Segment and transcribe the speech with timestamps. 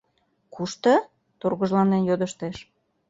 [0.53, 0.93] Кушто?—
[1.39, 2.57] тургыжланен йодыштеш.